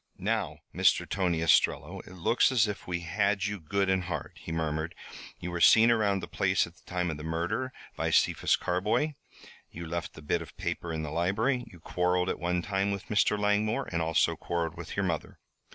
"Now, 0.17 0.57
Mr. 0.73 1.07
Tom 1.07 1.35
Ostrello, 1.35 1.99
it 2.07 2.13
looks 2.15 2.51
as 2.51 2.67
if 2.67 2.87
we 2.87 3.01
had 3.01 3.45
you 3.45 3.59
good 3.59 3.87
and 3.87 4.05
hard," 4.05 4.31
he 4.41 4.51
murmured. 4.51 4.95
"You 5.39 5.51
were 5.51 5.61
seen 5.61 5.91
around 5.91 6.21
the 6.23 6.27
place 6.27 6.65
at 6.65 6.73
the 6.75 6.83
time 6.89 7.11
of 7.11 7.17
the 7.17 7.23
murder 7.23 7.71
by 7.95 8.09
Cephas 8.09 8.55
Carboy, 8.57 9.13
you 9.69 9.85
left 9.85 10.13
the 10.15 10.23
bit 10.23 10.41
of 10.41 10.57
paper 10.57 10.91
in 10.91 11.03
the 11.03 11.11
library, 11.11 11.65
you 11.71 11.79
quarrelled 11.79 12.29
at 12.29 12.39
one 12.39 12.63
time 12.63 12.89
with 12.89 13.09
Mr. 13.09 13.37
Langmore 13.37 13.87
and 13.91 14.01
also 14.01 14.35
quarrelled 14.35 14.75
with 14.75 14.95
your 14.97 15.05
mother. 15.05 15.37